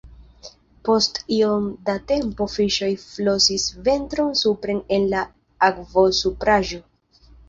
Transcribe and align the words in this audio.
Post 0.87 1.17
iom 1.33 1.65
da 1.89 1.93
tempo 2.11 2.47
fiŝoj 2.53 2.89
flosis 3.01 3.65
ventron 3.89 4.31
supren 4.39 4.79
en 4.97 5.05
la 5.13 5.21
akvosupraĵo. 5.69 6.81